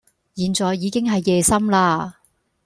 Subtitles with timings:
[0.33, 2.13] 現在已經係夜深喇